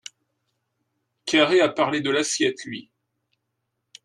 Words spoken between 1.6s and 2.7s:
a parlé de l’assiette,